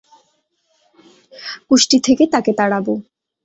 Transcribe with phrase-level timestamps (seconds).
[1.67, 2.87] কুষ্টি থেকে তাকে তাড়াব।